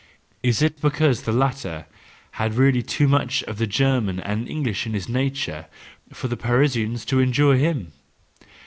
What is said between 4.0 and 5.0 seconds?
and the Englishman in